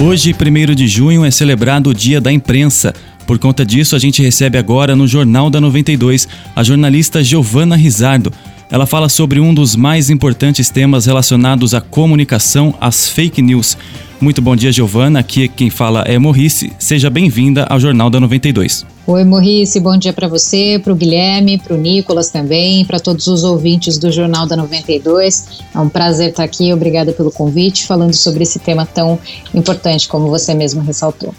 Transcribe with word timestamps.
Hoje, 0.00 0.34
1 0.34 0.74
de 0.74 0.88
junho, 0.88 1.24
é 1.24 1.30
celebrado 1.30 1.90
o 1.90 1.94
Dia 1.94 2.20
da 2.20 2.32
Imprensa. 2.32 2.92
Por 3.26 3.38
conta 3.38 3.64
disso, 3.64 3.94
a 3.94 3.98
gente 3.98 4.20
recebe 4.20 4.58
agora 4.58 4.96
no 4.96 5.06
Jornal 5.06 5.48
da 5.48 5.60
92 5.60 6.28
a 6.54 6.64
jornalista 6.64 7.22
Giovana 7.22 7.76
Rizardo. 7.76 8.32
Ela 8.70 8.86
fala 8.86 9.08
sobre 9.08 9.40
um 9.40 9.52
dos 9.52 9.76
mais 9.76 10.08
importantes 10.10 10.70
temas 10.70 11.06
relacionados 11.06 11.74
à 11.74 11.80
comunicação, 11.80 12.74
as 12.80 13.08
fake 13.08 13.42
news. 13.42 13.76
Muito 14.20 14.40
bom 14.40 14.56
dia, 14.56 14.72
Giovana. 14.72 15.18
Aqui 15.18 15.48
quem 15.48 15.68
fala 15.68 16.02
é 16.02 16.18
Morrice. 16.18 16.72
Seja 16.78 17.10
bem-vinda 17.10 17.66
ao 17.68 17.78
Jornal 17.78 18.08
da 18.08 18.18
92. 18.18 18.86
Oi, 19.06 19.22
Morrice. 19.22 19.78
Bom 19.80 19.98
dia 19.98 20.14
para 20.14 20.26
você, 20.26 20.80
para 20.82 20.92
o 20.92 20.96
Guilherme, 20.96 21.58
para 21.58 21.74
o 21.74 21.76
Nicolas 21.76 22.30
também, 22.30 22.86
para 22.86 22.98
todos 22.98 23.26
os 23.26 23.44
ouvintes 23.44 23.98
do 23.98 24.10
Jornal 24.10 24.46
da 24.46 24.56
92. 24.56 25.62
É 25.74 25.78
um 25.78 25.90
prazer 25.90 26.30
estar 26.30 26.44
aqui. 26.44 26.72
Obrigada 26.72 27.12
pelo 27.12 27.30
convite, 27.30 27.86
falando 27.86 28.14
sobre 28.14 28.44
esse 28.44 28.58
tema 28.58 28.86
tão 28.86 29.18
importante, 29.52 30.08
como 30.08 30.28
você 30.28 30.54
mesmo 30.54 30.80
ressaltou. 30.80 31.34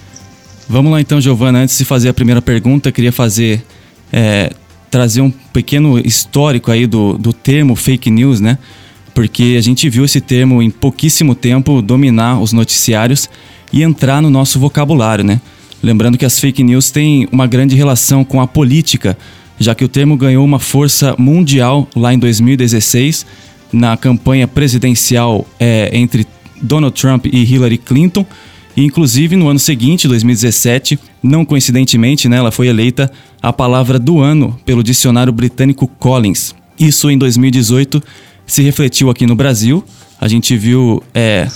Vamos 0.69 0.91
lá 0.91 1.01
então, 1.01 1.19
Giovana. 1.19 1.59
Antes 1.59 1.75
de 1.75 1.85
fazer 1.85 2.09
a 2.09 2.13
primeira 2.13 2.41
pergunta, 2.41 2.91
queria 2.91 3.11
fazer 3.11 3.65
é, 4.13 4.51
trazer 4.95 5.19
um 5.19 5.29
pequeno 5.29 5.99
histórico 5.99 6.71
aí 6.71 6.87
do, 6.87 7.17
do 7.17 7.33
termo 7.33 7.75
fake 7.75 8.09
news, 8.09 8.39
né? 8.39 8.57
Porque 9.13 9.55
a 9.57 9.61
gente 9.61 9.89
viu 9.89 10.05
esse 10.05 10.21
termo 10.21 10.61
em 10.61 10.69
pouquíssimo 10.69 11.35
tempo 11.35 11.81
dominar 11.81 12.39
os 12.39 12.53
noticiários 12.53 13.29
e 13.73 13.83
entrar 13.83 14.21
no 14.21 14.29
nosso 14.29 14.57
vocabulário, 14.57 15.21
né? 15.21 15.41
Lembrando 15.83 16.17
que 16.17 16.23
as 16.23 16.39
fake 16.39 16.63
news 16.63 16.91
têm 16.91 17.27
uma 17.29 17.45
grande 17.45 17.75
relação 17.75 18.23
com 18.23 18.39
a 18.39 18.47
política, 18.47 19.17
já 19.59 19.75
que 19.75 19.83
o 19.83 19.89
termo 19.89 20.15
ganhou 20.15 20.45
uma 20.45 20.59
força 20.59 21.13
mundial 21.17 21.89
lá 21.93 22.13
em 22.13 22.17
2016, 22.17 23.25
na 23.73 23.97
campanha 23.97 24.47
presidencial 24.47 25.45
é, 25.59 25.89
entre 25.91 26.25
Donald 26.61 26.97
Trump 26.97 27.25
e 27.25 27.43
Hillary 27.43 27.79
Clinton. 27.79 28.25
E, 28.75 28.83
inclusive, 28.83 29.35
no 29.35 29.47
ano 29.47 29.59
seguinte, 29.59 30.07
2017, 30.07 30.99
não 31.23 31.45
coincidentemente, 31.45 32.27
né, 32.27 32.37
ela 32.37 32.51
foi 32.51 32.67
eleita 32.67 33.11
a 33.41 33.53
palavra 33.53 33.97
do 33.97 34.19
ano 34.19 34.59
pelo 34.65 34.83
dicionário 34.83 35.31
britânico 35.31 35.87
Collins. 35.87 36.53
Isso 36.77 37.09
em 37.09 37.17
2018 37.17 38.03
se 38.45 38.61
refletiu 38.61 39.09
aqui 39.09 39.25
no 39.25 39.35
Brasil. 39.35 39.83
A 40.19 40.27
gente 40.27 40.57
viu 40.57 41.01
é, 41.13 41.47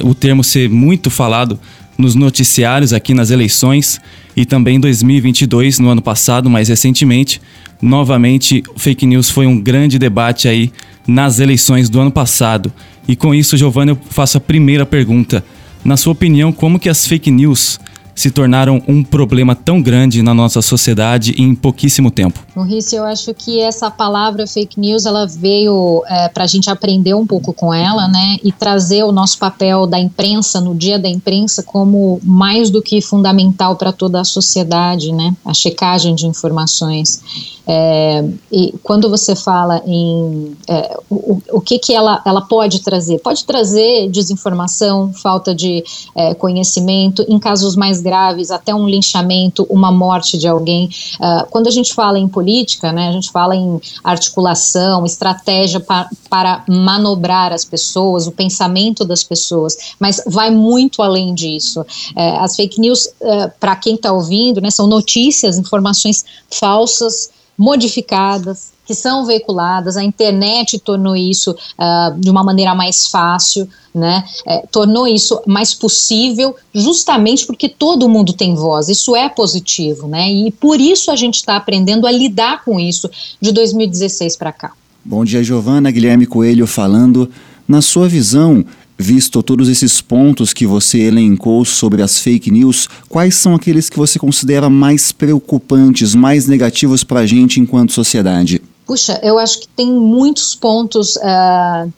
o 0.00 0.14
termo 0.14 0.44
ser 0.44 0.68
muito 0.68 1.10
falado 1.10 1.58
nos 1.96 2.14
noticiários 2.14 2.92
aqui 2.92 3.12
nas 3.12 3.30
eleições 3.30 4.00
e 4.36 4.46
também 4.46 4.76
em 4.76 4.80
2022, 4.80 5.80
no 5.80 5.88
ano 5.88 6.00
passado, 6.00 6.48
mais 6.48 6.68
recentemente, 6.68 7.40
novamente 7.82 8.62
fake 8.76 9.04
news 9.04 9.28
foi 9.28 9.46
um 9.46 9.60
grande 9.60 9.98
debate 9.98 10.46
aí 10.46 10.72
nas 11.08 11.40
eleições 11.40 11.90
do 11.90 11.98
ano 11.98 12.12
passado. 12.12 12.72
E 13.08 13.16
com 13.16 13.34
isso, 13.34 13.56
Giovanna, 13.56 13.92
eu 13.92 13.98
faço 14.10 14.38
a 14.38 14.40
primeira 14.40 14.86
pergunta. 14.86 15.44
Na 15.84 15.96
sua 15.96 16.12
opinião, 16.12 16.52
como 16.52 16.78
que 16.78 16.88
as 16.88 17.06
fake 17.06 17.30
news 17.30 17.78
se 18.18 18.32
tornaram 18.32 18.82
um 18.88 19.04
problema 19.04 19.54
tão 19.54 19.80
grande 19.80 20.22
na 20.22 20.34
nossa 20.34 20.60
sociedade 20.60 21.36
em 21.38 21.54
pouquíssimo 21.54 22.10
tempo? 22.10 22.40
Maurício, 22.52 22.98
eu 22.98 23.04
acho 23.04 23.32
que 23.32 23.60
essa 23.60 23.92
palavra 23.92 24.44
fake 24.44 24.80
news 24.80 25.06
ela 25.06 25.24
veio 25.24 26.02
é, 26.08 26.28
para 26.28 26.42
a 26.42 26.46
gente 26.48 26.68
aprender 26.68 27.14
um 27.14 27.24
pouco 27.24 27.52
com 27.52 27.72
ela, 27.72 28.08
né, 28.08 28.38
e 28.42 28.50
trazer 28.50 29.04
o 29.04 29.12
nosso 29.12 29.38
papel 29.38 29.86
da 29.86 30.00
imprensa 30.00 30.60
no 30.60 30.74
dia 30.74 30.98
da 30.98 31.08
imprensa 31.08 31.62
como 31.62 32.18
mais 32.24 32.70
do 32.70 32.82
que 32.82 33.00
fundamental 33.00 33.76
para 33.76 33.92
toda 33.92 34.20
a 34.20 34.24
sociedade, 34.24 35.12
né, 35.12 35.36
a 35.44 35.54
checagem 35.54 36.12
de 36.16 36.26
informações. 36.26 37.22
É, 37.70 38.24
e 38.50 38.74
quando 38.82 39.10
você 39.10 39.36
fala 39.36 39.82
em 39.86 40.56
é, 40.66 40.98
o, 41.10 41.38
o 41.52 41.60
que, 41.60 41.78
que 41.78 41.92
ela, 41.92 42.22
ela 42.24 42.40
pode 42.40 42.80
trazer? 42.80 43.18
Pode 43.18 43.44
trazer 43.44 44.08
desinformação, 44.08 45.12
falta 45.12 45.54
de 45.54 45.84
é, 46.16 46.34
conhecimento, 46.34 47.26
em 47.28 47.38
casos 47.38 47.76
mais 47.76 48.00
graves, 48.08 48.50
até 48.50 48.74
um 48.74 48.88
linchamento, 48.88 49.66
uma 49.68 49.92
morte 49.92 50.38
de 50.38 50.48
alguém. 50.48 50.88
Uh, 51.20 51.46
quando 51.50 51.66
a 51.66 51.70
gente 51.70 51.92
fala 51.92 52.18
em 52.18 52.26
política, 52.26 52.90
né, 52.90 53.08
a 53.08 53.12
gente 53.12 53.30
fala 53.30 53.54
em 53.54 53.78
articulação, 54.02 55.04
estratégia 55.04 55.78
pa, 55.80 56.08
para 56.30 56.64
manobrar 56.66 57.52
as 57.52 57.64
pessoas, 57.64 58.26
o 58.26 58.32
pensamento 58.32 59.04
das 59.04 59.22
pessoas, 59.22 59.76
mas 60.00 60.22
vai 60.26 60.50
muito 60.50 61.02
além 61.02 61.34
disso. 61.34 61.84
É, 62.16 62.38
as 62.38 62.56
fake 62.56 62.80
news, 62.80 63.08
é, 63.20 63.48
para 63.60 63.76
quem 63.76 63.94
está 63.94 64.10
ouvindo, 64.12 64.60
né, 64.60 64.70
são 64.70 64.86
notícias, 64.86 65.58
informações 65.58 66.24
falsas 66.50 67.30
modificadas, 67.58 68.72
que 68.86 68.94
são 68.94 69.26
veiculadas, 69.26 69.96
a 69.96 70.04
internet 70.04 70.78
tornou 70.78 71.16
isso 71.16 71.50
uh, 71.50 72.18
de 72.18 72.30
uma 72.30 72.42
maneira 72.42 72.74
mais 72.74 73.08
fácil, 73.08 73.68
né? 73.94 74.24
É, 74.46 74.64
tornou 74.70 75.06
isso 75.06 75.40
mais 75.46 75.74
possível, 75.74 76.54
justamente 76.72 77.44
porque 77.44 77.68
todo 77.68 78.08
mundo 78.08 78.32
tem 78.32 78.54
voz. 78.54 78.88
Isso 78.88 79.14
é 79.16 79.28
positivo, 79.28 80.06
né? 80.06 80.30
E 80.30 80.50
por 80.52 80.80
isso 80.80 81.10
a 81.10 81.16
gente 81.16 81.34
está 81.34 81.56
aprendendo 81.56 82.06
a 82.06 82.12
lidar 82.12 82.64
com 82.64 82.78
isso 82.78 83.10
de 83.40 83.52
2016 83.52 84.36
para 84.36 84.52
cá. 84.52 84.72
Bom 85.04 85.24
dia, 85.24 85.42
Giovana. 85.42 85.90
Guilherme 85.90 86.26
Coelho 86.26 86.66
falando. 86.66 87.30
Na 87.66 87.82
sua 87.82 88.08
visão, 88.08 88.64
Visto 89.00 89.44
todos 89.44 89.68
esses 89.68 90.00
pontos 90.00 90.52
que 90.52 90.66
você 90.66 90.98
elencou 91.02 91.64
sobre 91.64 92.02
as 92.02 92.18
fake 92.18 92.50
news, 92.50 92.88
quais 93.08 93.36
são 93.36 93.54
aqueles 93.54 93.88
que 93.88 93.96
você 93.96 94.18
considera 94.18 94.68
mais 94.68 95.12
preocupantes, 95.12 96.16
mais 96.16 96.48
negativos 96.48 97.04
para 97.04 97.20
a 97.20 97.26
gente 97.26 97.60
enquanto 97.60 97.92
sociedade? 97.92 98.60
Puxa, 98.84 99.20
eu 99.22 99.38
acho 99.38 99.60
que 99.60 99.68
tem 99.68 99.92
muitos 99.92 100.56
pontos 100.56 101.14
uh, 101.16 101.92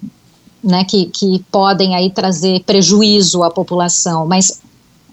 né, 0.62 0.84
que, 0.84 1.06
que 1.06 1.42
podem 1.50 1.94
aí 1.94 2.10
trazer 2.10 2.62
prejuízo 2.64 3.42
à 3.42 3.50
população, 3.50 4.26
mas 4.26 4.60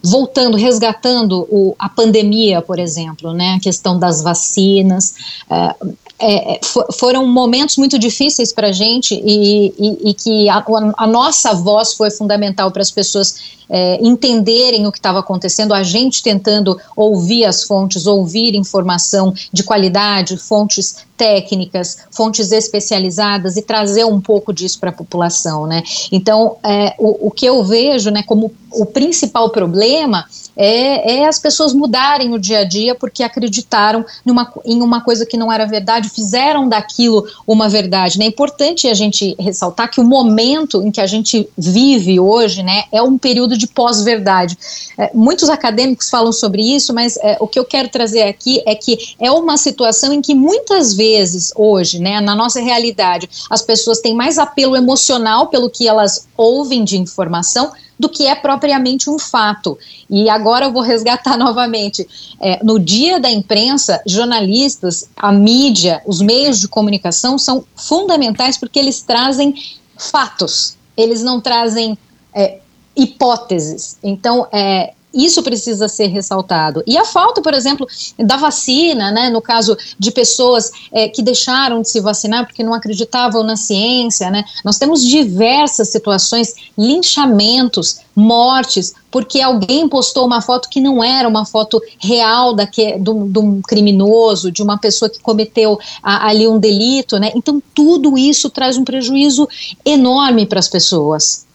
voltando, 0.04 0.58
resgatando 0.58 1.48
o, 1.50 1.74
a 1.80 1.88
pandemia, 1.88 2.62
por 2.62 2.80
exemplo, 2.80 3.32
né, 3.32 3.56
a 3.56 3.60
questão 3.60 3.98
das 3.98 4.22
vacinas, 4.22 5.14
uh, 5.50 5.96
é, 6.20 6.56
é 6.56 6.60
foram 6.94 7.28
momentos 7.28 7.78
muito 7.78 7.98
difíceis 8.00 8.52
para 8.52 8.68
a 8.68 8.72
gente 8.72 9.14
e, 9.14 9.74
e, 9.78 10.10
e 10.10 10.14
que 10.14 10.50
a, 10.50 10.64
a, 10.98 11.08
nossa 11.08 11.54
voz 11.54 11.94
foi 11.94 12.10
fundamental 12.10 12.72
para 12.72 12.82
as 12.82 12.92
pessoas 12.92 13.57
é, 13.70 14.00
entenderem 14.02 14.88
o 14.88 14.92
que 14.92 15.00
estava 15.00 15.20
acontecendo, 15.20 15.74
a 15.74 15.84
gente 15.84 16.24
tentando 16.24 16.80
ouvir 16.96 17.46
as 17.46 17.64
fontes, 17.64 18.08
ouvir 18.08 18.56
informação 18.56 19.34
de 19.52 19.64
qualidade, 19.64 20.38
fontes 20.38 21.08
técnicas, 21.18 21.98
fontes 22.12 22.52
especializadas 22.52 23.58
e 23.58 23.62
trazer 23.62 24.06
um 24.06 24.22
pouco 24.22 24.54
disso 24.54 24.80
para 24.80 24.92
a 24.92 24.94
população, 24.94 25.66
né? 25.66 25.82
Então, 26.12 26.58
é, 26.64 26.94
o, 27.00 27.28
o, 27.28 27.32
que 27.32 27.46
eu 27.46 27.64
vejo, 27.64 28.12
né, 28.12 28.22
como 28.22 28.54
o 28.72 28.86
principal 28.86 29.50
problema 29.50 30.26
é, 30.56 31.18
é, 31.18 31.28
as 31.28 31.40
pessoas 31.40 31.74
mudarem 31.74 32.34
o 32.34 32.40
dia 32.40 32.60
a 32.60 32.64
dia 32.64 32.94
porque 32.94 33.24
acreditaram 33.24 34.06
numa, 34.26 34.52
em 34.66 34.82
uma 34.82 35.02
coisa 35.02 35.26
que 35.26 35.38
não 35.38 35.52
era 35.52 35.66
verdade, 35.66 36.10
fizeram 36.10 36.68
daquilo 36.68 37.26
uma 37.46 37.68
verdade. 37.68 38.20
Né? 38.20 38.26
É 38.26 38.28
importante 38.28 38.88
a 38.88 38.94
gente 38.94 39.36
ressaltar 39.40 39.90
que 39.90 40.00
o 40.00 40.04
momento 40.04 40.82
em 40.84 40.92
que 40.92 41.02
a 41.02 41.08
gente 41.08 41.48
vive 41.58 42.20
hoje, 42.20 42.62
né, 42.62 42.84
é 42.92 43.02
um 43.02 43.18
período 43.18 43.57
de 43.58 43.68
pós-verdade. 43.68 44.58
É, 44.98 45.12
muitos 45.14 45.50
acadêmicos 45.50 46.10
falam 46.10 46.32
sobre 46.32 46.62
isso, 46.62 46.94
mas 46.94 47.18
é, 47.18 47.38
o 47.40 47.48
que 47.48 47.60
eu 47.60 47.66
quero 47.66 47.90
trazer 47.90 48.24
aqui 48.24 48.62
é 48.66 48.76
que 48.76 49.16
é 49.20 49.32
uma 49.32 49.58
situação 49.58 50.14
em 50.14 50.22
que 50.22 50.34
muitas 50.34 50.94
vezes 50.94 51.52
hoje, 51.56 52.00
né, 52.00 52.22
na 52.22 52.36
nossa 52.36 52.62
realidade, 52.62 53.30
as 53.50 53.62
pessoas 53.62 54.00
têm 54.00 54.14
mais 54.14 54.38
apelo 54.38 54.76
emocional 54.76 55.48
pelo 55.48 55.70
que 55.70 55.88
elas 55.88 56.28
ouvem 56.36 56.84
de 56.84 56.98
informação 56.98 57.72
do 58.00 58.08
que 58.08 58.28
é 58.28 58.36
propriamente 58.36 59.10
um 59.10 59.18
fato. 59.18 59.78
E 60.10 60.30
agora 60.30 60.66
eu 60.66 60.72
vou 60.72 60.82
resgatar 60.82 61.36
novamente. 61.38 62.08
É, 62.40 62.64
no 62.64 62.80
dia 62.80 63.20
da 63.20 63.30
imprensa, 63.30 64.02
jornalistas, 64.06 65.10
a 65.16 65.32
mídia, 65.32 66.02
os 66.06 66.22
meios 66.22 66.60
de 66.60 66.68
comunicação 66.68 67.38
são 67.38 67.66
fundamentais 67.76 68.58
porque 68.58 68.80
eles 68.80 69.02
trazem 69.02 69.56
fatos, 69.98 70.78
eles 70.96 71.24
não 71.24 71.42
trazem 71.42 71.98
é, 72.34 72.60
hipóteses. 72.98 73.98
Então, 74.04 74.48
é, 74.52 74.94
isso 75.14 75.42
precisa 75.42 75.88
ser 75.88 76.08
ressaltado. 76.08 76.84
E 76.86 76.98
a 76.98 77.06
falta, 77.06 77.42
por 77.42 77.54
exemplo, 77.54 77.88
da 78.20 78.38
vacina, 78.38 79.10
né, 79.10 79.30
no 79.30 79.42
caso 79.42 79.76
de 79.98 80.12
pessoas 80.12 80.70
é, 80.92 81.08
que 81.08 81.24
deixaram 81.24 81.82
de 81.82 81.90
se 81.90 82.00
vacinar 82.00 82.46
porque 82.46 82.64
não 82.64 82.74
acreditavam 82.74 83.42
na 83.44 83.56
ciência, 83.56 84.30
né, 84.30 84.44
nós 84.64 84.78
temos 84.78 85.04
diversas 85.04 85.90
situações, 85.90 86.54
linchamentos, 86.78 88.00
mortes, 88.16 88.94
porque 89.10 89.42
alguém 89.42 89.88
postou 89.88 90.26
uma 90.26 90.42
foto 90.42 90.70
que 90.70 90.82
não 90.82 91.04
era 91.04 91.28
uma 91.28 91.46
foto 91.46 91.82
real 92.00 92.54
daque, 92.54 92.96
um, 93.08 93.32
de 93.32 93.40
um 93.40 93.62
criminoso, 93.62 94.52
de 94.52 94.62
uma 94.62 94.78
pessoa 94.78 95.10
que 95.10 95.20
cometeu 95.20 95.80
a, 96.04 96.28
ali 96.28 96.48
um 96.48 96.60
delito, 96.60 97.18
né? 97.18 97.32
Então 97.36 97.62
tudo 97.74 98.18
isso 98.18 98.50
traz 98.50 98.78
um 98.78 98.84
prejuízo 98.84 99.48
enorme 99.86 100.46
para 100.46 100.60
as 100.60 100.68
pessoas. 100.68 101.47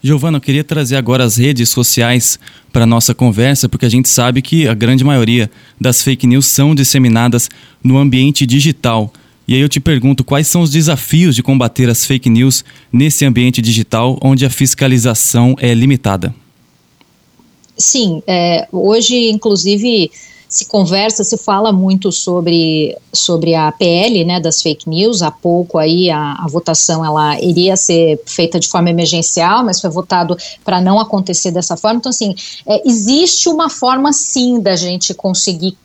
Giovana, 0.00 0.36
eu 0.36 0.40
queria 0.40 0.62
trazer 0.62 0.96
agora 0.96 1.24
as 1.24 1.36
redes 1.36 1.68
sociais 1.70 2.38
para 2.72 2.86
nossa 2.86 3.14
conversa, 3.14 3.68
porque 3.68 3.84
a 3.84 3.88
gente 3.88 4.08
sabe 4.08 4.40
que 4.40 4.68
a 4.68 4.74
grande 4.74 5.02
maioria 5.02 5.50
das 5.80 6.02
fake 6.02 6.26
news 6.26 6.46
são 6.46 6.74
disseminadas 6.74 7.48
no 7.82 7.98
ambiente 7.98 8.46
digital. 8.46 9.12
E 9.46 9.54
aí 9.54 9.60
eu 9.60 9.68
te 9.68 9.80
pergunto, 9.80 10.22
quais 10.22 10.46
são 10.46 10.60
os 10.60 10.70
desafios 10.70 11.34
de 11.34 11.42
combater 11.42 11.88
as 11.88 12.06
fake 12.06 12.30
news 12.30 12.64
nesse 12.92 13.24
ambiente 13.24 13.60
digital 13.60 14.18
onde 14.22 14.46
a 14.46 14.50
fiscalização 14.50 15.56
é 15.58 15.74
limitada? 15.74 16.32
Sim, 17.76 18.22
é, 18.26 18.68
hoje, 18.70 19.30
inclusive, 19.30 20.10
se 20.48 20.64
conversa, 20.64 21.22
se 21.22 21.36
fala 21.36 21.70
muito 21.70 22.10
sobre, 22.10 22.96
sobre 23.12 23.54
a 23.54 23.70
PL, 23.70 24.24
né, 24.24 24.40
das 24.40 24.62
fake 24.62 24.88
news. 24.88 25.20
Há 25.20 25.30
pouco 25.30 25.76
aí 25.76 26.10
a, 26.10 26.36
a 26.42 26.46
votação 26.48 27.04
ela 27.04 27.38
iria 27.40 27.76
ser 27.76 28.18
feita 28.24 28.58
de 28.58 28.66
forma 28.66 28.88
emergencial, 28.88 29.62
mas 29.62 29.80
foi 29.80 29.90
votado 29.90 30.36
para 30.64 30.80
não 30.80 30.98
acontecer 30.98 31.50
dessa 31.50 31.76
forma. 31.76 31.98
Então, 31.98 32.10
assim, 32.10 32.34
é, 32.66 32.88
existe 32.88 33.48
uma 33.48 33.68
forma 33.68 34.12
sim 34.12 34.58
da 34.58 34.74
gente 34.74 35.12
conseguir 35.12 35.76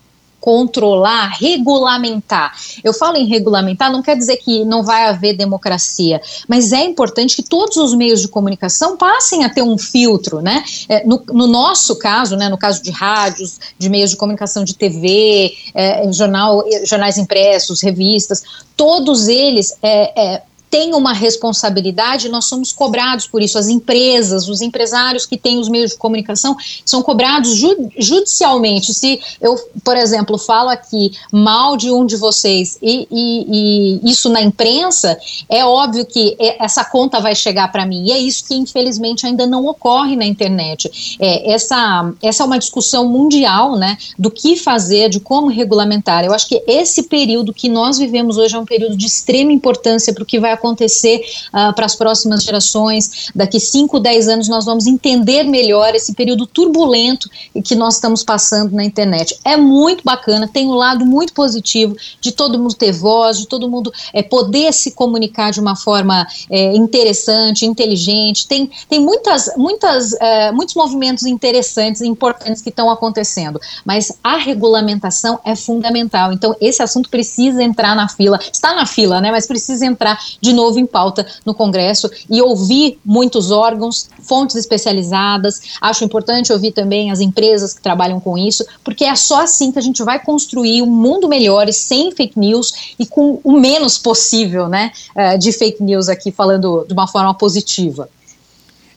controlar, 0.44 1.38
regulamentar. 1.40 2.54
Eu 2.84 2.94
falo 2.94 3.16
em 3.16 3.26
regulamentar, 3.26 3.90
não 3.90 4.02
quer 4.02 4.18
dizer 4.18 4.36
que 4.36 4.66
não 4.66 4.84
vai 4.84 5.06
haver 5.06 5.38
democracia, 5.38 6.22
mas 6.50 6.74
é 6.74 6.84
importante 6.84 7.38
que 7.38 7.44
todos 7.44 7.78
os 7.78 7.94
meios 7.94 8.20
de 8.20 8.28
comunicação 8.28 8.98
passem 8.98 9.46
a 9.46 9.50
ter 9.50 9.62
um 9.62 9.78
filtro, 9.78 10.42
né? 10.42 10.62
É, 10.90 11.08
no, 11.08 11.24
no, 11.32 11.48
nosso 11.48 11.96
caso, 11.98 12.36
né, 12.36 12.50
no 12.50 12.58
caso 12.58 12.84
de 12.84 12.92
rádios, 12.92 13.58
de 13.80 13.88
meios 13.88 14.10
de 14.10 14.18
comunicação 14.18 14.66
de 14.66 14.76
TV, 14.76 15.54
é, 15.74 16.12
jornal, 16.12 16.62
jornais 16.84 17.18
impressos, 17.18 17.82
revistas, 17.82 18.44
todos 18.76 19.30
eles 19.30 19.78
é, 19.82 20.34
é 20.36 20.42
tem 20.74 20.96
uma 20.96 21.14
responsabilidade, 21.14 22.30
nós 22.30 22.46
somos 22.46 22.72
cobrados 22.72 23.28
por 23.28 23.44
isso. 23.44 23.60
As 23.60 23.68
empresas, 23.68 24.50
os 24.50 24.60
empresários 24.60 25.24
que 25.24 25.38
têm 25.38 25.60
os 25.60 25.70
meios 25.70 25.92
de 25.92 25.98
comunicação 25.98 26.58
são 26.84 27.04
cobrados 27.04 27.54
ju 27.54 27.92
judicialmente. 27.96 28.92
Se 28.92 29.22
eu, 29.40 29.56
por 29.84 29.96
exemplo, 29.96 30.36
falo 30.36 30.70
aqui 30.70 31.12
mal 31.32 31.78
de 31.78 31.92
um 31.92 32.08
de 32.08 32.16
vocês 32.16 32.80
e, 32.82 33.08
e, 33.12 34.00
e 34.02 34.12
isso 34.12 34.30
na 34.30 34.42
imprensa, 34.42 35.16
é 35.48 35.64
óbvio 35.64 36.08
que 36.08 36.36
essa 36.40 36.84
conta 36.84 37.20
vai 37.20 37.36
chegar 37.36 37.72
para 37.72 37.86
mim. 37.86 38.06
E 38.08 38.12
é 38.12 38.18
isso 38.18 38.44
que, 38.44 38.56
infelizmente, 38.56 39.28
ainda 39.28 39.46
não 39.46 39.68
ocorre 39.68 40.16
na 40.16 40.26
internet. 40.26 41.18
É, 41.20 41.52
essa, 41.52 42.12
essa 42.20 42.42
é 42.42 42.46
uma 42.48 42.58
discussão 42.58 43.08
mundial 43.08 43.76
né, 43.76 43.96
do 44.18 44.32
que 44.32 44.56
fazer, 44.56 45.08
de 45.08 45.20
como 45.20 45.50
regulamentar. 45.50 46.26
Eu 46.26 46.34
acho 46.34 46.48
que 46.48 46.64
esse 46.66 47.04
período 47.04 47.54
que 47.54 47.70
nós 47.70 48.00
vivemos 48.00 48.40
hoje 48.40 48.56
é 48.56 48.60
um 48.60 48.66
período 48.66 48.98
de 48.98 49.06
extrema 49.06 49.52
importância 49.52 50.12
para 50.12 50.24
o 50.24 50.26
que 50.26 50.40
vai 50.40 50.52
acontecer 50.52 50.63
acontecer 50.64 51.22
uh, 51.50 51.74
para 51.74 51.86
as 51.86 51.96
próximas 51.96 52.44
gerações. 52.44 53.30
Daqui 53.36 53.60
5, 53.60 54.00
10 54.00 54.28
anos 54.30 54.48
nós 54.48 54.66
vamos 54.66 54.88
entender 54.88 55.44
melhor 55.44 55.94
esse 55.94 56.14
período 56.14 56.48
turbulento 56.48 57.30
que 57.64 57.76
nós 57.76 57.96
estamos 57.96 58.24
passando 58.24 58.74
na 58.74 58.84
internet. 58.84 59.38
É 59.44 59.58
muito 59.58 60.04
bacana, 60.04 60.48
tem 60.48 60.68
um 60.68 60.74
lado 60.74 61.06
muito 61.06 61.34
positivo 61.34 61.96
de 62.22 62.32
todo 62.32 62.58
mundo 62.58 62.74
ter 62.76 62.94
voz, 62.94 63.38
de 63.38 63.48
todo 63.48 63.70
mundo 63.70 63.92
é, 64.14 64.24
poder 64.24 64.72
se 64.74 64.92
comunicar 64.92 65.52
de 65.52 65.60
uma 65.60 65.76
forma 65.76 66.26
é, 66.50 66.76
interessante, 66.76 67.66
inteligente. 67.66 68.48
Tem, 68.48 68.70
tem 68.88 69.00
muitas, 69.00 69.50
muitas, 69.58 70.14
é, 70.14 70.52
muitos 70.52 70.76
movimentos 70.76 71.26
interessantes 71.26 72.02
e 72.02 72.08
importantes 72.08 72.62
que 72.62 72.70
estão 72.70 72.90
acontecendo, 72.90 73.60
mas 73.84 74.14
a 74.24 74.38
regulamentação 74.38 75.40
é 75.44 75.56
fundamental. 75.56 76.32
Então, 76.32 76.56
esse 76.62 76.82
assunto 76.82 77.10
precisa 77.10 77.62
entrar 77.62 77.96
na 77.96 78.08
fila, 78.08 78.40
está 78.52 78.74
na 78.76 78.86
fila, 78.86 79.20
né? 79.20 79.32
Mas 79.32 79.48
precisa 79.48 79.86
entrar 79.86 80.18
de 80.44 80.52
novo 80.52 80.78
em 80.78 80.86
pauta 80.86 81.26
no 81.46 81.54
Congresso 81.54 82.12
e 82.30 82.42
ouvir 82.42 83.00
muitos 83.06 83.50
órgãos, 83.50 84.10
fontes 84.22 84.58
especializadas. 84.58 85.62
Acho 85.80 86.04
importante 86.04 86.52
ouvir 86.52 86.74
também 86.74 87.12
as 87.12 87.22
empresas 87.22 87.74
que 87.74 87.82
trabalham 87.82 88.20
com 88.20 88.38
isso, 88.38 88.66
porque 88.84 89.06
é 89.06 89.16
só 89.16 89.42
assim 89.42 89.72
que 89.72 89.80
a 89.80 89.82
gente 89.82 90.04
vai 90.04 90.20
construir 90.20 90.82
um 90.82 90.92
mundo 90.92 91.30
melhor 91.30 91.70
e 91.70 91.74
sem 91.74 92.12
fake 92.12 92.38
news 92.38 92.94
e 93.00 93.06
com 93.06 93.40
o 93.42 93.54
menos 93.54 93.98
possível 93.98 94.68
né, 94.68 94.92
eh, 95.16 95.38
de 95.38 95.54
fake 95.54 95.82
news 95.82 96.10
aqui, 96.10 96.30
falando 96.30 96.84
de 96.86 96.94
uma 96.94 97.08
forma 97.08 97.34
positiva. 97.34 98.10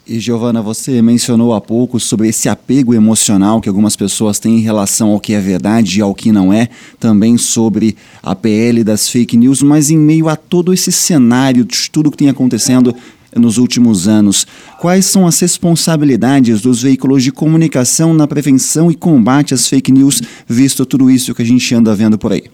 E 0.09 0.21
Giovana, 0.21 0.63
você 0.63 1.03
mencionou 1.03 1.53
há 1.53 1.61
pouco 1.61 1.99
sobre 1.99 2.29
esse 2.29 2.49
apego 2.49 2.95
emocional 2.95 3.61
que 3.61 3.69
algumas 3.69 3.97
pessoas 3.97 4.39
têm 4.39 4.59
em 4.59 4.61
relação 4.61 5.11
ao 5.11 5.19
que 5.19 5.33
é 5.33 5.41
verdade 5.41 5.99
e 5.99 6.01
ao 6.01 6.15
que 6.15 6.31
não 6.31 6.53
é, 6.53 6.69
também 7.01 7.37
sobre 7.37 7.97
a 8.23 8.33
PL 8.33 8.85
das 8.85 9.09
fake 9.09 9.37
news, 9.37 9.63
mas 9.63 9.91
em 9.91 9.99
meio 9.99 10.29
a 10.29 10.37
todo 10.37 10.73
esse 10.73 10.93
cenário 10.93 11.65
de 11.65 11.91
tudo 11.91 12.13
que 12.13 12.19
tem 12.19 12.29
acontecendo 12.29 12.95
nos 13.35 13.59
últimos 13.59 14.07
anos, 14.07 14.47
quais 14.81 15.07
são 15.07 15.27
as 15.27 15.41
responsabilidades 15.41 16.61
dos 16.61 16.83
veículos 16.83 17.25
de 17.25 17.33
comunicação 17.33 18.15
na 18.15 18.29
prevenção 18.29 18.89
e 18.93 18.95
combate 18.95 19.55
às 19.55 19.67
fake 19.67 19.91
news, 19.91 20.23
visto 20.47 20.87
tudo 20.87 21.11
isso 21.11 21.35
que 21.35 21.43
a 21.43 21.45
gente 21.45 21.75
anda 21.75 21.97
vendo 21.97 22.17
por 22.17 22.33
aí? 22.33 22.45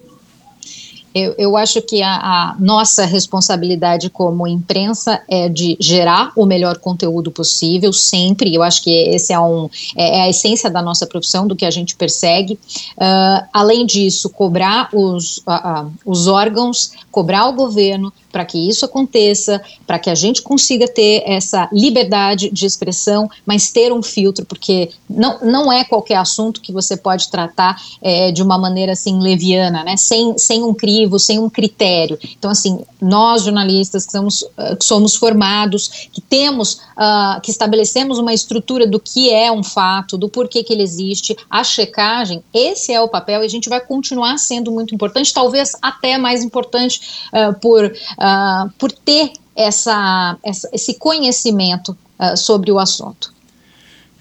Eu, 1.14 1.34
eu 1.36 1.56
acho 1.56 1.82
que 1.82 2.02
a, 2.02 2.14
a, 2.14 2.56
nossa 2.58 3.04
responsabilidade 3.04 4.08
como 4.08 4.46
imprensa 4.46 5.20
é 5.28 5.48
de 5.48 5.76
gerar 5.78 6.32
o 6.36 6.46
melhor 6.46 6.78
conteúdo 6.78 7.30
possível, 7.30 7.92
sempre. 7.92 8.54
Eu 8.54 8.62
acho 8.62 8.82
que 8.82 8.90
esse 8.90 9.32
é, 9.32 9.38
um, 9.38 9.68
é, 9.96 10.18
é 10.18 10.22
a 10.22 10.28
essência 10.28 10.70
da 10.70 10.80
nossa 10.80 11.06
profissão, 11.06 11.46
do 11.46 11.56
que 11.56 11.66
a 11.66 11.70
gente 11.70 11.96
persegue. 11.96 12.54
Uh, 12.96 13.46
além 13.52 13.84
disso, 13.84 14.30
cobrar 14.30 14.88
os, 14.92 15.38
uh, 15.38 15.84
uh, 15.84 15.92
os 16.06 16.26
órgãos, 16.26 16.92
cobrar 17.10 17.46
o 17.48 17.52
governo 17.52 18.12
para 18.32 18.46
que 18.46 18.56
isso 18.56 18.86
aconteça, 18.86 19.62
para 19.86 19.98
que 19.98 20.08
a 20.08 20.14
gente 20.14 20.40
consiga 20.40 20.88
ter 20.88 21.22
essa 21.26 21.68
liberdade 21.70 22.50
de 22.50 22.64
expressão, 22.64 23.30
mas 23.44 23.70
ter 23.70 23.92
um 23.92 24.02
filtro, 24.02 24.46
porque 24.46 24.88
não, 25.08 25.38
não 25.40 25.72
é 25.72 25.84
qualquer 25.84 26.16
assunto 26.16 26.62
que 26.62 26.72
você 26.72 26.96
pode 26.96 27.30
tratar 27.30 27.76
é, 28.00 28.32
de 28.32 28.42
uma 28.42 28.56
maneira 28.56 28.92
assim 28.92 29.20
leviana, 29.20 29.84
né? 29.84 29.96
sem, 29.98 30.38
sem 30.38 30.62
um 30.62 30.72
crime 30.72 31.01
crivo, 31.02 31.18
sem 31.18 31.38
um 31.38 31.50
critério. 31.50 32.18
Então, 32.38 32.50
assim, 32.50 32.80
nós 33.00 33.42
jornalistas 33.42 34.06
que 34.06 34.12
somos, 34.12 34.42
uh, 34.42 34.76
que 34.78 34.84
somos 34.84 35.16
formados, 35.16 36.08
que 36.12 36.20
temos, 36.20 36.74
uh, 36.96 37.40
que 37.42 37.50
estabelecemos 37.50 38.18
uma 38.18 38.32
estrutura 38.32 38.86
do 38.86 39.00
que 39.00 39.30
é 39.30 39.50
um 39.50 39.62
fato, 39.62 40.16
do 40.16 40.28
porquê 40.28 40.62
que 40.62 40.72
ele 40.72 40.82
existe, 40.82 41.36
a 41.50 41.64
checagem, 41.64 42.42
esse 42.54 42.92
é 42.92 43.00
o 43.00 43.08
papel 43.08 43.42
e 43.42 43.46
a 43.46 43.48
gente 43.48 43.68
vai 43.68 43.80
continuar 43.80 44.38
sendo 44.38 44.70
muito 44.70 44.94
importante, 44.94 45.32
talvez 45.32 45.76
até 45.82 46.16
mais 46.16 46.44
importante 46.44 47.28
uh, 47.32 47.58
por, 47.58 47.92
por 48.78 48.92
ter 48.92 49.32
essa, 49.56 50.36
essa, 50.42 50.68
esse 50.72 50.94
conhecimento 50.94 51.96
sobre 52.36 52.70
o 52.70 52.78
assunto. 52.78 53.32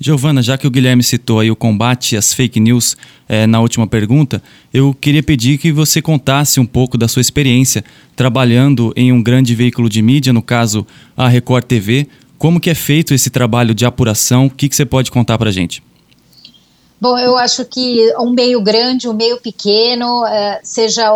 Giovana, 0.04 0.42
já 0.42 0.58
que 0.58 0.66
o 0.66 0.72
Guilherme 0.72 1.04
citou 1.04 1.40
aí 1.40 1.52
o 1.52 1.56
combate 1.56 2.18
às 2.18 2.34
fake 2.34 2.60
news 2.60 2.98
é, 3.30 3.46
na 3.46 3.60
última 3.60 3.86
pergunta, 3.86 4.42
eu 4.74 4.96
queria 4.96 5.22
pedir 5.22 5.60
que 5.60 5.72
você 5.72 6.02
contasse 6.02 6.60
um 6.60 6.66
pouco 6.66 6.98
da 6.98 7.08
sua 7.08 7.22
experiência 7.22 7.86
trabalhando 8.16 8.92
em 8.96 9.12
um 9.12 9.22
grande 9.22 9.54
veículo 9.54 9.88
de 9.88 10.02
mídia, 10.02 10.34
no 10.34 10.42
caso 10.42 10.88
a 11.16 11.28
Record 11.28 11.66
TV. 11.66 12.08
Como 12.40 12.60
que 12.60 12.72
é 12.72 12.74
feito 12.74 13.14
esse 13.14 13.30
trabalho 13.30 13.76
de 13.76 13.86
apuração? 13.86 14.48
O 14.48 14.50
que, 14.50 14.68
que 14.68 14.76
você 14.76 14.86
pode 14.86 15.12
contar 15.12 15.38
para 15.38 15.50
a 15.50 15.54
gente? 15.54 15.84
Bom, 17.02 17.18
eu 17.18 17.36
acho 17.36 17.66
que 17.66 18.14
um 18.20 18.30
meio 18.30 18.62
grande, 18.62 19.10
um 19.10 19.14
meio 19.14 19.42
pequeno, 19.42 20.24
uh, 20.24 20.60
seja 20.62 21.12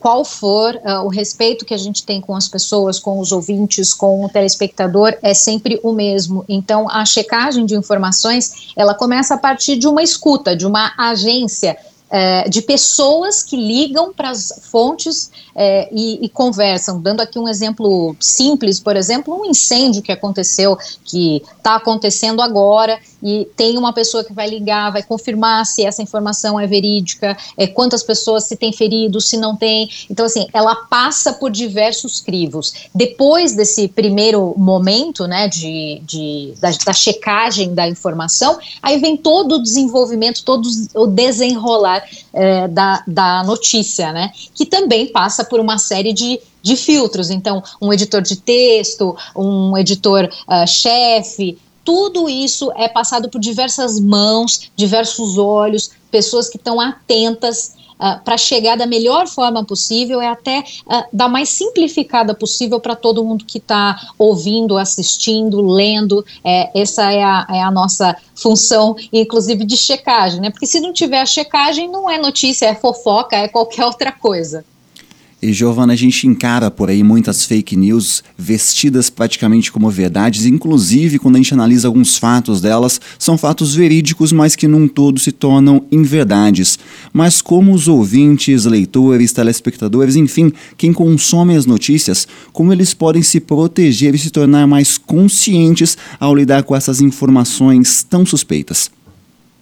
qual 0.00 0.24
for, 0.24 0.74
uh, 0.74 1.04
o 1.04 1.08
respeito 1.08 1.64
que 1.64 1.72
a 1.72 1.76
gente 1.76 2.02
tem 2.02 2.20
com 2.20 2.34
as 2.34 2.48
pessoas, 2.48 2.98
com 2.98 3.20
os 3.20 3.30
ouvintes, 3.30 3.94
com 3.94 4.24
o 4.24 4.28
telespectador 4.28 5.16
é 5.22 5.32
sempre 5.32 5.78
o 5.84 5.92
mesmo. 5.92 6.44
Então, 6.48 6.90
a 6.90 7.04
checagem 7.04 7.64
de 7.64 7.76
informações, 7.76 8.72
ela 8.74 8.92
começa 8.92 9.34
a 9.34 9.38
partir 9.38 9.76
de 9.76 9.86
uma 9.86 10.02
escuta, 10.02 10.56
de 10.56 10.66
uma 10.66 10.92
agência 10.98 11.78
é, 12.10 12.48
de 12.48 12.60
pessoas 12.60 13.42
que 13.42 13.56
ligam 13.56 14.12
para 14.12 14.30
as 14.30 14.52
fontes 14.62 15.30
é, 15.54 15.88
e, 15.92 16.28
conversam. 16.30 17.00
Dando 17.00 17.20
aqui 17.20 17.38
um 17.38 17.46
exemplo 17.46 18.16
simples, 18.18 18.80
por 18.80 18.96
exemplo, 18.96 19.32
um 19.32 19.46
incêndio 19.46 20.02
que 20.02 20.10
aconteceu, 20.10 20.76
que 21.04 21.40
está 21.56 21.76
acontecendo 21.76 22.42
agora, 22.42 22.98
e 23.22 23.46
tem 23.56 23.76
uma 23.76 23.92
pessoa 23.92 24.24
que 24.24 24.32
vai 24.32 24.48
ligar, 24.48 24.92
vai 24.92 25.02
confirmar 25.02 25.66
se 25.66 25.84
essa 25.84 26.02
informação 26.02 26.58
é 26.58 26.66
verídica, 26.66 27.36
é, 27.56 27.66
quantas 27.66 28.02
pessoas 28.02 28.44
se 28.44 28.56
tem 28.56 28.72
ferido, 28.72 29.20
se 29.20 29.36
não 29.36 29.56
tem. 29.56 29.88
Então, 30.10 30.26
assim, 30.26 30.46
ela 30.52 30.74
passa 30.74 31.32
por 31.32 31.50
diversos 31.50 32.20
crivos. 32.20 32.72
Depois 32.94 33.54
desse 33.54 33.88
primeiro 33.88 34.54
momento, 34.56 35.26
né, 35.26 35.48
de, 35.48 36.00
de 36.04 36.54
da, 36.60 36.70
da 36.86 36.92
checagem 36.92 37.74
da 37.74 37.88
informação, 37.88 38.58
aí 38.82 38.98
vem 38.98 39.16
todo 39.16 39.56
o 39.56 39.62
desenvolvimento, 39.62 40.44
todo 40.44 40.68
o 40.94 41.06
desenrolar 41.06 42.02
é, 42.32 42.68
da, 42.68 43.02
da 43.06 43.44
notícia, 43.44 44.12
né? 44.12 44.30
Que 44.54 44.64
também 44.64 45.06
passa 45.06 45.44
por 45.44 45.60
uma 45.60 45.78
série 45.78 46.12
de, 46.12 46.40
de 46.62 46.76
filtros. 46.76 47.30
Então, 47.30 47.62
um 47.80 47.92
editor 47.92 48.22
de 48.22 48.36
texto, 48.36 49.16
um 49.34 49.76
editor 49.76 50.28
uh, 50.48 50.66
chefe, 50.66 51.58
tudo 51.84 52.28
isso 52.28 52.70
é 52.76 52.88
passado 52.88 53.28
por 53.28 53.40
diversas 53.40 53.98
mãos, 53.98 54.70
diversos 54.76 55.38
olhos, 55.38 55.90
pessoas 56.10 56.48
que 56.48 56.56
estão 56.56 56.80
atentas 56.80 57.68
uh, 57.68 58.00
ah, 58.00 58.20
para 58.24 58.36
chegar 58.36 58.76
da 58.76 58.86
melhor 58.86 59.26
forma 59.26 59.64
possível, 59.64 60.20
é 60.20 60.28
até 60.28 60.60
uh, 60.60 61.04
da 61.12 61.28
mais 61.28 61.48
simplificada 61.48 62.34
possível 62.34 62.80
para 62.80 62.96
todo 62.96 63.24
mundo 63.24 63.44
que 63.44 63.58
está 63.58 64.00
ouvindo, 64.18 64.76
assistindo, 64.76 65.60
lendo. 65.60 66.24
É, 66.44 66.80
essa 66.80 67.12
é 67.12 67.22
a, 67.22 67.46
é 67.50 67.62
a 67.62 67.70
nossa 67.70 68.16
função, 68.34 68.96
inclusive 69.12 69.64
de 69.64 69.76
checagem, 69.76 70.40
né? 70.40 70.50
Porque 70.50 70.66
se 70.66 70.80
não 70.80 70.92
tiver 70.92 71.20
a 71.20 71.26
checagem, 71.26 71.88
não 71.88 72.10
é 72.10 72.18
notícia, 72.18 72.66
é 72.66 72.74
fofoca, 72.74 73.36
é 73.36 73.48
qualquer 73.48 73.84
outra 73.84 74.12
coisa. 74.12 74.64
E 75.42 75.54
Giovana, 75.54 75.94
a 75.94 75.96
gente 75.96 76.26
encara 76.26 76.70
por 76.70 76.90
aí 76.90 77.02
muitas 77.02 77.46
fake 77.46 77.74
news 77.74 78.22
vestidas 78.36 79.08
praticamente 79.08 79.72
como 79.72 79.90
verdades, 79.90 80.44
inclusive 80.44 81.18
quando 81.18 81.36
a 81.36 81.38
gente 81.38 81.54
analisa 81.54 81.88
alguns 81.88 82.18
fatos 82.18 82.60
delas, 82.60 83.00
são 83.18 83.38
fatos 83.38 83.74
verídicos, 83.74 84.32
mas 84.32 84.54
que 84.54 84.68
num 84.68 84.86
todo 84.86 85.18
se 85.18 85.32
tornam 85.32 85.82
inverdades. 85.90 86.78
Mas 87.10 87.40
como 87.40 87.72
os 87.72 87.88
ouvintes, 87.88 88.66
leitores, 88.66 89.32
telespectadores, 89.32 90.14
enfim, 90.14 90.52
quem 90.76 90.92
consome 90.92 91.56
as 91.56 91.64
notícias, 91.64 92.28
como 92.52 92.70
eles 92.70 92.92
podem 92.92 93.22
se 93.22 93.40
proteger 93.40 94.14
e 94.14 94.18
se 94.18 94.30
tornar 94.30 94.66
mais 94.66 94.98
conscientes 94.98 95.96
ao 96.18 96.34
lidar 96.34 96.64
com 96.64 96.76
essas 96.76 97.00
informações 97.00 98.02
tão 98.02 98.26
suspeitas? 98.26 98.90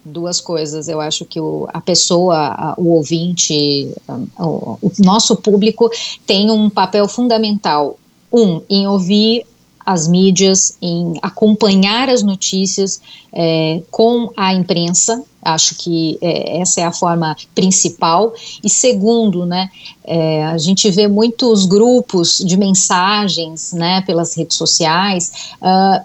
Duas 0.05 0.41
coisas. 0.41 0.89
Eu 0.89 1.01
acho 1.01 1.25
que 1.25 1.41
o, 1.41 1.69
a 1.73 1.81
pessoa, 1.81 2.75
o 2.77 2.91
ouvinte, 2.91 3.93
o, 4.39 4.79
o 4.81 4.93
nosso 4.99 5.37
público 5.37 5.91
tem 6.27 6.51
um 6.51 6.69
papel 6.71 7.09
fundamental. 7.09 7.99
Um, 8.33 8.61
em 8.69 8.87
ouvir 8.87 9.47
as 9.89 10.07
mídias, 10.07 10.77
em 10.83 11.15
acompanhar 11.23 12.11
as 12.11 12.23
notícias 12.23 13.01
é, 13.33 13.81
com 13.91 14.31
a 14.37 14.53
imprensa. 14.53 15.25
Acho 15.41 15.77
que 15.77 16.19
é, 16.21 16.61
essa 16.61 16.83
é 16.83 16.85
a 16.85 16.93
forma 16.93 17.35
principal. 17.55 18.35
E 18.63 18.69
segundo, 18.69 19.47
né, 19.47 19.71
é, 20.05 20.45
a 20.45 20.59
gente 20.59 20.91
vê 20.91 21.09
muitos 21.09 21.65
grupos 21.65 22.37
de 22.45 22.55
mensagens 22.59 23.73
né, 23.73 24.03
pelas 24.03 24.37
redes 24.37 24.59
sociais. 24.59 25.33
Uh, 25.55 26.05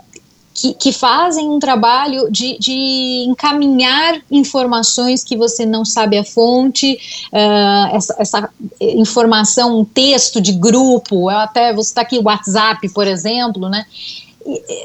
que, 0.54 0.74
que 0.74 0.94
fazem 0.94 1.50
um 1.50 1.60
trabalho 1.60 2.32
de, 2.32 2.58
de, 2.60 3.26
encaminhar 3.28 4.22
informações 4.30 5.24
que 5.24 5.36
você 5.36 5.66
não 5.66 5.84
sabe 5.84 6.18
a 6.18 6.24
fonte, 6.24 6.94
uh, 7.34 7.96
essa, 7.96 8.16
essa, 8.20 8.50
informação, 8.80 9.80
um 9.80 9.86
texto 9.86 10.40
de 10.40 10.52
grupo, 10.52 11.30
até 11.30 11.74
você 11.74 11.90
está 11.90 12.02
aqui 12.02 12.20
WhatsApp, 12.20 12.88
por 12.90 13.08
exemplo, 13.08 13.68
né? 13.68 13.86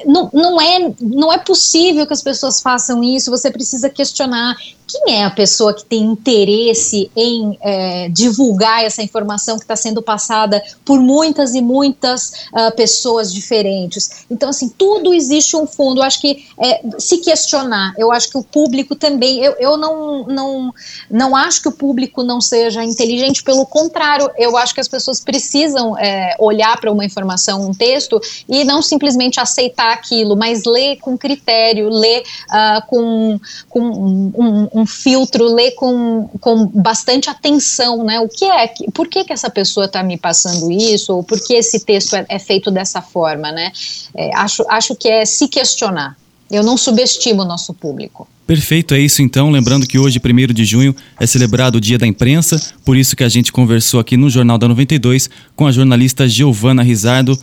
Não, 0.06 0.30
não, 0.32 0.60
é, 0.60 0.92
não 1.00 1.32
é 1.32 1.38
possível 1.38 2.06
que 2.06 2.12
as 2.12 2.22
pessoas 2.22 2.62
façam 2.62 3.02
isso, 3.02 3.30
você 3.30 3.50
precisa 3.50 3.90
questionar 3.90 4.56
quem 4.88 5.16
é 5.16 5.24
a 5.24 5.30
pessoa 5.30 5.74
que 5.74 5.84
tem 5.84 6.02
interesse 6.02 7.10
em 7.14 7.58
é, 7.60 8.08
divulgar 8.08 8.82
essa 8.82 9.02
informação 9.02 9.56
que 9.56 9.64
está 9.64 9.76
sendo 9.76 10.00
passada 10.00 10.62
por 10.84 10.98
muitas 10.98 11.54
e 11.54 11.60
muitas 11.60 12.46
uh, 12.54 12.74
pessoas 12.74 13.32
diferentes. 13.32 14.24
Então, 14.30 14.48
assim, 14.48 14.68
tudo 14.70 15.12
existe 15.12 15.54
um 15.54 15.66
fundo. 15.66 16.00
Eu 16.00 16.04
acho 16.04 16.20
que 16.20 16.46
é, 16.58 16.80
se 16.98 17.18
questionar, 17.18 17.92
eu 17.98 18.10
acho 18.10 18.30
que 18.30 18.38
o 18.38 18.42
público 18.42 18.96
também. 18.96 19.38
Eu, 19.40 19.54
eu 19.60 19.76
não, 19.76 20.26
não, 20.26 20.74
não 21.10 21.36
acho 21.36 21.60
que 21.60 21.68
o 21.68 21.72
público 21.72 22.22
não 22.22 22.40
seja 22.40 22.82
inteligente, 22.82 23.42
pelo 23.42 23.66
contrário, 23.66 24.30
eu 24.38 24.56
acho 24.56 24.74
que 24.74 24.80
as 24.80 24.88
pessoas 24.88 25.20
precisam 25.20 25.98
é, 25.98 26.34
olhar 26.38 26.80
para 26.80 26.90
uma 26.90 27.04
informação, 27.04 27.68
um 27.68 27.74
texto, 27.74 28.18
e 28.48 28.64
não 28.64 28.80
simplesmente 28.80 29.38
aceitar 29.38 29.92
aquilo, 29.92 30.34
mas 30.34 30.64
ler 30.64 30.96
com 30.96 31.18
critério, 31.18 31.90
ler 31.90 32.22
uh, 32.48 32.86
com, 32.86 33.38
com 33.68 33.80
um, 33.80 34.68
um 34.72 34.77
um 34.78 34.86
filtro, 34.86 35.52
ler 35.54 35.72
com, 35.72 36.28
com 36.40 36.66
bastante 36.66 37.28
atenção, 37.28 38.04
né? 38.04 38.20
O 38.20 38.28
que 38.28 38.44
é, 38.44 38.72
por 38.94 39.08
que, 39.08 39.24
que 39.24 39.32
essa 39.32 39.50
pessoa 39.50 39.86
está 39.86 40.02
me 40.02 40.16
passando 40.16 40.70
isso, 40.70 41.14
ou 41.14 41.22
por 41.22 41.40
que 41.40 41.54
esse 41.54 41.80
texto 41.80 42.14
é, 42.14 42.24
é 42.28 42.38
feito 42.38 42.70
dessa 42.70 43.02
forma, 43.02 43.50
né? 43.50 43.72
É, 44.14 44.34
acho, 44.36 44.64
acho 44.68 44.94
que 44.94 45.08
é 45.08 45.24
se 45.24 45.48
questionar. 45.48 46.16
Eu 46.50 46.62
não 46.62 46.76
subestimo 46.76 47.42
o 47.42 47.44
nosso 47.44 47.74
público. 47.74 48.26
Perfeito, 48.46 48.94
é 48.94 49.00
isso 49.00 49.20
então. 49.20 49.50
Lembrando 49.50 49.86
que 49.86 49.98
hoje, 49.98 50.18
1 50.18 50.54
de 50.54 50.64
junho, 50.64 50.96
é 51.20 51.26
celebrado 51.26 51.76
o 51.76 51.80
Dia 51.80 51.98
da 51.98 52.06
Imprensa, 52.06 52.58
por 52.82 52.96
isso 52.96 53.14
que 53.14 53.22
a 53.22 53.28
gente 53.28 53.52
conversou 53.52 54.00
aqui 54.00 54.16
no 54.16 54.30
Jornal 54.30 54.56
da 54.56 54.66
92 54.66 55.28
com 55.54 55.66
a 55.66 55.72
jornalista 55.72 56.26
Giovana 56.26 56.82
Rizardo, 56.82 57.38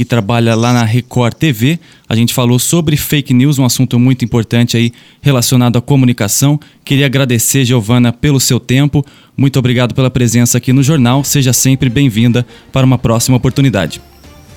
que 0.00 0.04
trabalha 0.06 0.54
lá 0.54 0.72
na 0.72 0.82
Record 0.82 1.34
TV. 1.34 1.78
A 2.08 2.16
gente 2.16 2.32
falou 2.32 2.58
sobre 2.58 2.96
fake 2.96 3.34
news, 3.34 3.58
um 3.58 3.66
assunto 3.66 3.98
muito 3.98 4.24
importante 4.24 4.74
aí 4.74 4.94
relacionado 5.20 5.76
à 5.76 5.82
comunicação. 5.82 6.58
Queria 6.82 7.04
agradecer, 7.04 7.66
Giovana, 7.66 8.10
pelo 8.10 8.40
seu 8.40 8.58
tempo. 8.58 9.04
Muito 9.36 9.58
obrigado 9.58 9.94
pela 9.94 10.10
presença 10.10 10.56
aqui 10.56 10.72
no 10.72 10.82
jornal. 10.82 11.22
Seja 11.22 11.52
sempre 11.52 11.90
bem-vinda 11.90 12.46
para 12.72 12.86
uma 12.86 12.96
próxima 12.96 13.36
oportunidade. 13.36 14.00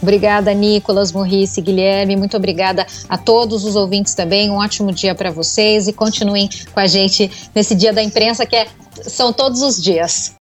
Obrigada, 0.01 0.53
Nicolas, 0.53 1.11
Morrice, 1.11 1.59
Guilherme. 1.59 2.15
Muito 2.15 2.37
obrigada 2.37 2.87
a 3.09 3.17
todos 3.17 3.65
os 3.65 3.75
ouvintes 3.75 4.13
também. 4.13 4.49
Um 4.49 4.59
ótimo 4.59 4.93
dia 4.93 5.13
para 5.13 5.29
vocês 5.29 5.89
e 5.89 5.91
continuem 5.91 6.49
com 6.73 6.79
a 6.79 6.87
gente 6.87 7.29
nesse 7.53 7.75
dia 7.75 7.91
da 7.91 8.01
imprensa 8.01 8.45
que 8.45 8.55
é, 8.55 8.65
são 9.01 9.33
todos 9.33 9.61
os 9.61 9.75
dias. 9.83 10.33